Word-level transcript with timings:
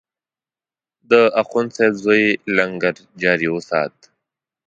د 1.09 1.11
اخندصاحب 1.41 1.93
زوی 2.03 2.23
لنګر 2.57 2.95
جاري 3.21 3.49
وسات. 3.55 3.95